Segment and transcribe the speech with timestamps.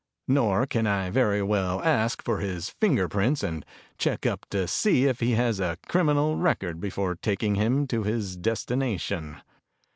[0.27, 3.63] Nor can I very well ask for his finger prints and
[3.99, 8.35] check up to see if he has a criminal record before taking him to his
[8.35, 9.41] destination."